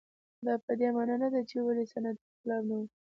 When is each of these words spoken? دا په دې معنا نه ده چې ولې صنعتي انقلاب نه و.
دا 0.45 0.53
په 0.65 0.71
دې 0.79 0.87
معنا 0.95 1.15
نه 1.23 1.29
ده 1.33 1.41
چې 1.49 1.55
ولې 1.65 1.83
صنعتي 1.91 2.23
انقلاب 2.29 2.63
نه 2.69 2.75
و. 2.79 2.81